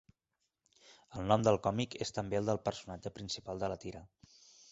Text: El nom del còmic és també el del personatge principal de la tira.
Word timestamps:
El 1.19 1.27
nom 1.31 1.43
del 1.47 1.57
còmic 1.67 1.97
és 2.07 2.13
també 2.17 2.39
el 2.41 2.49
del 2.51 2.61
personatge 2.71 3.13
principal 3.21 3.65
de 3.65 3.73
la 3.75 3.81
tira. 3.87 4.05